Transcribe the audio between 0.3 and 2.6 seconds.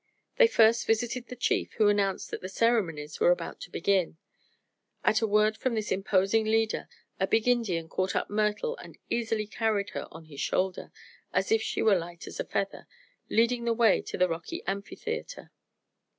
They first visited the chief, who announced that the